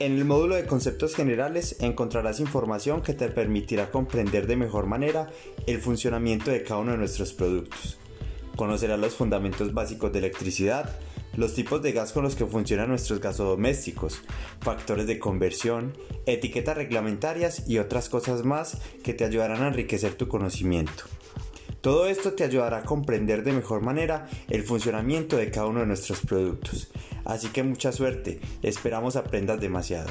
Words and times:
En 0.00 0.16
el 0.16 0.24
módulo 0.24 0.54
de 0.54 0.64
conceptos 0.64 1.14
generales 1.14 1.76
encontrarás 1.80 2.40
información 2.40 3.02
que 3.02 3.12
te 3.12 3.28
permitirá 3.28 3.90
comprender 3.90 4.46
de 4.46 4.56
mejor 4.56 4.86
manera 4.86 5.28
el 5.66 5.78
funcionamiento 5.78 6.50
de 6.50 6.62
cada 6.62 6.80
uno 6.80 6.92
de 6.92 6.96
nuestros 6.96 7.34
productos. 7.34 7.98
Conocerás 8.56 8.98
los 8.98 9.14
fundamentos 9.14 9.74
básicos 9.74 10.10
de 10.10 10.20
electricidad, 10.20 10.98
los 11.36 11.52
tipos 11.52 11.82
de 11.82 11.92
gas 11.92 12.12
con 12.12 12.24
los 12.24 12.34
que 12.34 12.46
funcionan 12.46 12.88
nuestros 12.88 13.20
gasodomésticos, 13.20 14.22
factores 14.62 15.06
de 15.06 15.18
conversión, 15.18 15.92
etiquetas 16.24 16.78
reglamentarias 16.78 17.68
y 17.68 17.76
otras 17.76 18.08
cosas 18.08 18.42
más 18.42 18.78
que 19.04 19.12
te 19.12 19.26
ayudarán 19.26 19.62
a 19.62 19.68
enriquecer 19.68 20.14
tu 20.14 20.28
conocimiento. 20.28 21.04
Todo 21.80 22.06
esto 22.06 22.34
te 22.34 22.44
ayudará 22.44 22.78
a 22.78 22.84
comprender 22.84 23.42
de 23.42 23.52
mejor 23.52 23.80
manera 23.80 24.28
el 24.48 24.62
funcionamiento 24.64 25.38
de 25.38 25.50
cada 25.50 25.66
uno 25.66 25.80
de 25.80 25.86
nuestros 25.86 26.20
productos. 26.20 26.90
Así 27.24 27.48
que 27.48 27.62
mucha 27.62 27.90
suerte, 27.90 28.38
esperamos 28.62 29.16
aprendas 29.16 29.60
demasiado. 29.60 30.10